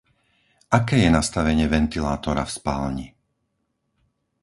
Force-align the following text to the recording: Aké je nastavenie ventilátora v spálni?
Aké 0.79 0.95
je 1.03 1.09
nastavenie 1.17 1.67
ventilátora 1.75 2.41
v 2.45 2.51
spálni? 2.57 3.07